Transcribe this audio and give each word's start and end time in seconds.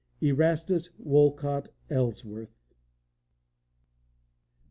ERASTUS 0.19 0.89
WOLCOTT 0.97 1.67
ELLSWORTH. 1.91 2.49